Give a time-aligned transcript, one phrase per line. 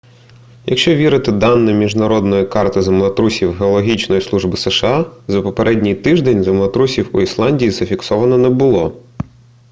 [0.65, 7.71] якщо вірити даним міжнародної карти землетрусів геологічної служби сша за попередній тиждень землетрусів у ісландії
[7.71, 9.01] зафіксовано не було